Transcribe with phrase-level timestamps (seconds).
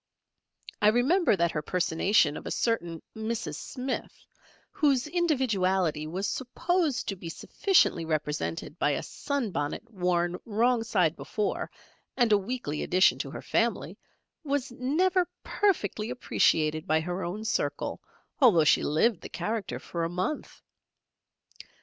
[0.81, 3.57] I remember that her personation of a certain Mrs.
[3.57, 4.25] Smith,
[4.71, 11.15] whose individuality was supposed to be sufficiently represented by a sun bonnet worn wrong side
[11.15, 11.69] before
[12.17, 13.95] and a weekly addition to her family,
[14.43, 18.01] was never perfectly appreciated by her own circle
[18.39, 20.63] although she lived the character for a month.